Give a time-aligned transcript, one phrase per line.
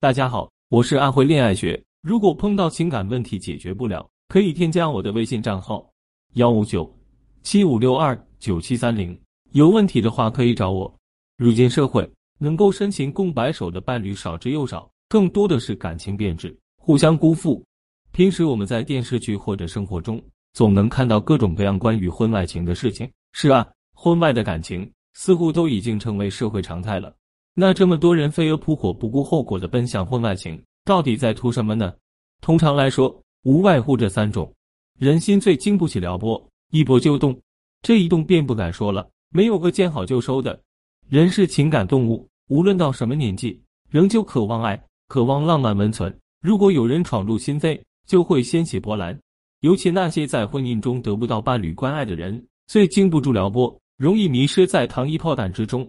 [0.00, 1.82] 大家好，我是安徽恋爱学。
[2.02, 5.84] 如果碰到情感问题解决不了，可以添加我的微信账号
[6.34, 6.88] 幺五九
[7.42, 9.20] 七五六二九七三零。
[9.50, 10.94] 有问题的话可以找我。
[11.36, 12.08] 如今社会
[12.38, 17.60] 能够深情共白首的伴侣少之又少，更多的是感情变质，互相辜负。
[18.12, 20.22] 平时我们在电视剧或者生活中，
[20.52, 23.10] 总能看到各种各样关于婚外情的事情。
[23.32, 27.12] 是啊，婚外的感情似乎都已经成为社会常态了。
[27.60, 31.92] 那这么多人飞蛾扑火、不顾后果的奔向婚外情，到底在图什么呢？
[32.40, 34.48] 通常来说，无外乎这三种：
[34.96, 36.40] 人心最经不起撩拨，
[36.70, 37.36] 一波就动。
[37.82, 40.56] 这一动便不敢说了，没有个见好就收的。
[41.08, 46.16] 人是情感动物，无论到什么年纪，仍旧渴望爱，渴望浪漫温存。
[46.40, 49.18] 如果有人闯入心扉，就会掀起波澜。
[49.62, 55.84] 尤其那些在婚姻中得不到伴侣关爱的人，最经不住撩拨，容易迷失在糖衣炮弹之中。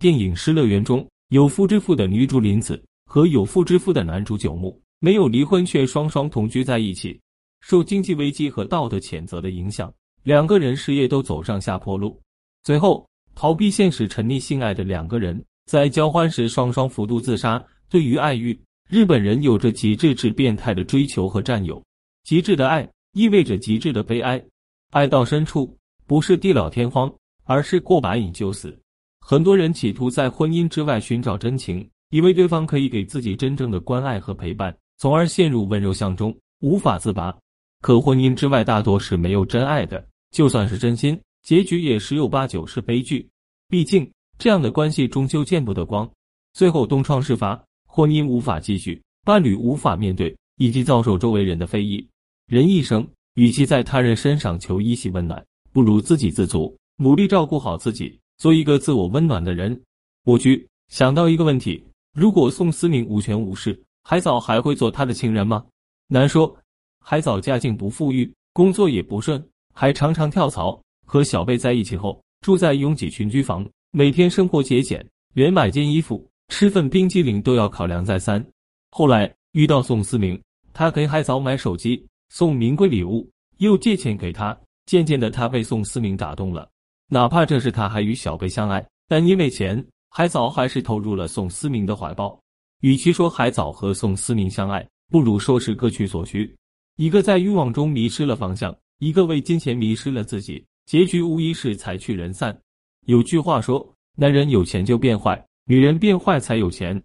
[0.00, 7.20] 电影《失乐园》中有夫之妇的女主林子和有妇之夫的男主九牧，没有离婚却双双同居在一起。
[7.60, 12.18] 受经济危机和道德谴责的影响，两个人事业都走上下坡路。
[12.64, 17.62] 最后，逃避现实、沉溺性爱的两个人，在交欢时双双服毒自杀。
[17.90, 21.78] 对于爱欲，日本人有着极致至变态的追求和占有。
[22.24, 24.42] 极致的爱意味着极致的悲哀，
[24.92, 28.74] 爱到深处不是地老天荒，而是过把瘾就死。
[29.20, 37.36] 很多人企图在婚姻之外寻找真情，以为对方可以给自己真正的关爱和陪伴，从而陷入温柔乡中无法自拔。
[37.80, 43.28] 可婚姻之外大多是没有真爱的，就算是真心，结局也十有八九是悲剧。
[43.68, 46.10] 毕竟这样的关系终究见不得光，
[46.52, 52.06] 最后东窗事发，婚姻无法继续，伴侣无法面对，以及遭受周围人的非议。
[52.48, 58.18] 人一生，与其在他人身上求依稀温暖，不如自给自足，努力照顾好自己。
[58.40, 59.78] 做一个自我温暖的人。
[60.24, 65.62] 我去想到一个问题：如果宋思明无权无势，海藻还会做他的情人吗？
[66.08, 66.56] 难说。
[67.04, 70.80] 海藻家境不富裕，工作也不顺，还常常跳槽。
[71.04, 78.42] 和小贝在一起后，住在拥挤群居房，每天生活节俭，连买件衣服、吃份冰激凌都要考量再三。
[78.90, 80.40] 后来遇到宋思明，
[80.72, 83.28] 他给海藻买手机、送名贵礼物，
[83.58, 84.58] 又借钱给他。
[84.86, 86.66] 渐渐的，他被宋思明打动了。
[87.12, 92.40] 哪怕这时他还与小贝相爱，但因为钱，海藻还是投入了宋思明的怀抱。
[92.82, 96.56] 与其说海藻和宋思明相爱，不如说是各取所需。
[96.96, 102.56] 一个在欲望中迷失了方向，一个为金钱迷失了自己，结局无疑是财去人散。
[103.06, 107.02] 有句话说：“男人有钱就变坏，女人变坏才有钱。”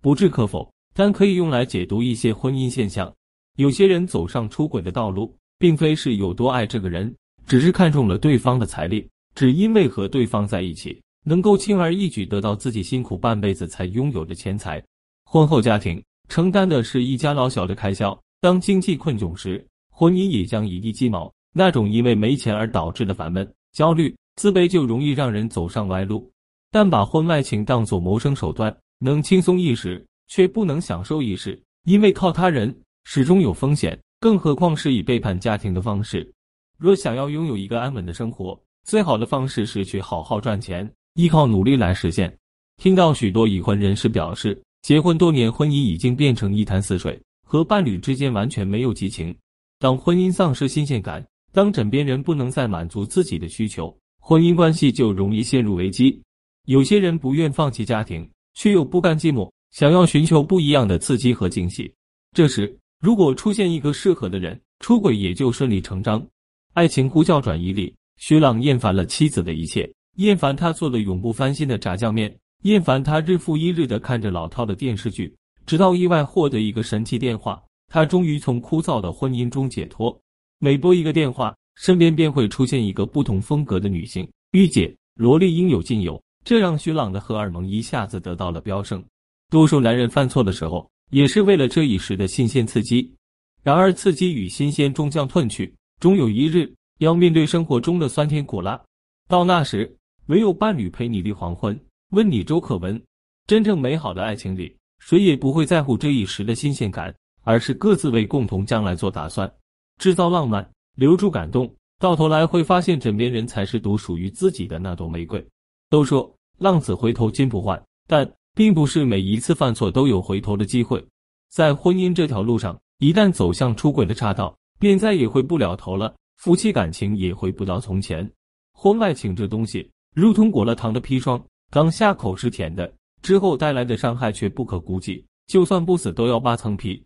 [0.00, 3.12] 不置可否，但可以用来解读一些婚姻现象。
[3.56, 7.12] 有些人走上出轨的道路，并非是有多爱这个人，
[7.44, 9.08] 只是看中了对方的财力。
[9.38, 14.82] 只因为和对方在一起，能够轻而易举得到自己辛苦半辈子才拥有的钱财。
[15.24, 21.32] 婚后家庭承担的是一家老小的开销，当经济困窘时，婚姻也将一地鸡毛。
[21.54, 26.28] 那种因为没钱而导致的烦闷、焦虑、自卑，就容易让人走上歪路。
[26.72, 36.28] 但把婚外情当作谋生手段，能轻松一时，却不能享受一世，因为靠他人始终有风险，更何况是以背叛家庭的方式。
[36.76, 42.34] 若想要拥有一个安稳的生活，最好的方式是去好好赚钱，依靠努力来实现。
[42.78, 49.36] 听到许多已婚人士表示，结婚多年，婚姻已经变成一潭死水，和伴侣之间完全没有激情。
[49.78, 51.22] 当婚姻丧失新鲜感，
[51.52, 56.18] 当枕边人不能再满足自己的需求，婚姻关系就容易陷入危机。
[56.64, 61.92] 有些人不愿放弃家庭，却又不甘寂寞，想要寻求不一样的刺激和惊喜。
[62.32, 66.26] 这时，如果出现一个适合的人，出轨也就顺理成章。
[66.72, 67.94] 爱情呼叫转移力。
[68.18, 75.32] 徐朗厌烦了妻子的一切，厌烦他做的永不翻新的炸酱面，厌烦他日复一日的看着老套的电视剧，
[75.64, 80.20] 直到意外获得一个神奇电话，他终于从枯燥的婚姻中解脱。
[80.58, 89.02] 每拨一个电话，身边便会出现一个不同风格的女性，御姐、萝莉应有尽有，这让徐朗的荷尔蒙一下子得到了飙升。
[89.48, 93.14] 多数男人犯错的时候，也是为了这一时的新鲜刺激，
[93.62, 96.74] 然而刺激与新鲜终将褪去，终有一日。
[96.98, 98.80] 要面对生活中的酸甜苦辣，
[99.28, 99.96] 到那时，
[100.26, 101.78] 唯有伴侣陪你立黄昏，
[102.10, 103.00] 问你周可温。
[103.46, 107.14] 真正美好的爱情里，谁也不会在乎这一时的新鲜感，
[107.44, 109.50] 而是各自为共同将来做打算，
[109.98, 111.72] 制造浪漫，留住感动。
[112.00, 115.44] 到头来会发现，枕边人才是独属于自己的那朵玫瑰。
[115.90, 121.02] 都说浪子回头金不换，但并不是每一次犯错都有回头的机会。
[121.48, 126.12] 在婚姻这条路上，一旦走向出轨的岔道，便再也回不了头了。
[126.38, 128.28] 夫妻感情也回不到从前，
[128.72, 132.90] 婚外情这东西如同裹了糖的砒霜，刚下口是甜的，
[133.22, 135.24] 之后带来的伤害却不可估计。
[135.48, 137.02] 就算不死都要扒层皮。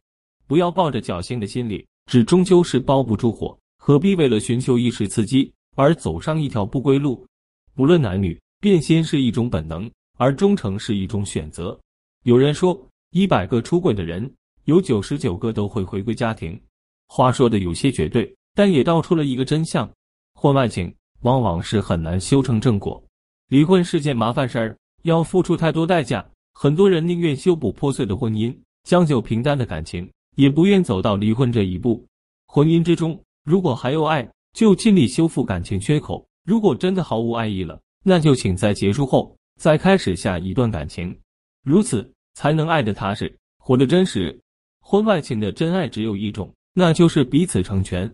[0.47, 7.27] 不要抱着侥幸的心理，纸终究是包不住火，何必为了寻求一时刺激而走上一条不归路？
[7.75, 11.79] 不论男女，变心是一种本能，而忠诚是一种选择。
[12.25, 12.79] 有人说，
[13.13, 14.31] 一百个出轨的人，
[14.65, 16.61] 有九十九个都会回归家庭。
[17.09, 19.91] 话说的有些绝对，但也道出了一个真相：
[20.35, 23.03] 婚外情往往是很难修成正果。
[23.49, 26.27] 离婚是件麻烦事儿，要付出太多代价。
[26.55, 28.55] 很多人宁愿修补破碎的婚姻，
[28.85, 32.07] 将就平淡的感情，也不愿走到离婚这一步。
[32.47, 41.19] 婚姻之中，如果还有爱，就尽力修复感情缺口；如果真的毫无爱意了，那就请在结束后再开始下一段感情，
[41.65, 44.39] 如此才能爱得踏实，活得真实。
[44.81, 46.53] 婚外情的真爱只有一种。
[46.75, 48.11] 那就是彼此成全，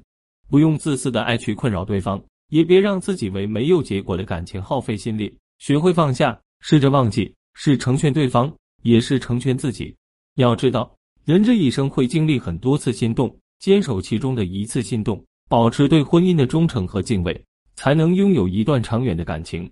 [0.48, 5.34] 不用自私的爱去困扰对方，也别让自己为没有结果的感情耗费心力。
[5.58, 8.52] 学会放下，试着忘记，是成全对方，
[8.82, 9.94] 也是成全自己。
[10.36, 10.90] 要知道，
[11.24, 19.70] 人这一生会经历很多次心动，坚守其中的一次心动，保持对婚姻的忠诚和敬畏，才能拥有一段长远的感情。